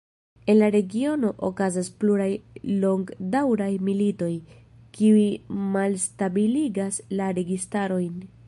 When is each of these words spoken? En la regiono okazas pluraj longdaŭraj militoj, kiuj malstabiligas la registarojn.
En 0.51 0.55
la 0.59 0.69
regiono 0.75 1.29
okazas 1.47 1.91
pluraj 2.03 2.29
longdaŭraj 2.85 3.69
militoj, 3.91 4.33
kiuj 4.99 5.29
malstabiligas 5.77 7.03
la 7.21 7.33
registarojn. 7.43 8.15